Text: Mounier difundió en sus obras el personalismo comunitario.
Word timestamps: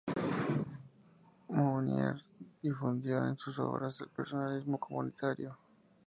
Mounier 1.49 2.23
difundió 2.63 3.23
en 3.27 3.37
sus 3.37 3.59
obras 3.59 4.01
el 4.01 4.09
personalismo 4.09 4.79
comunitario. 4.79 5.55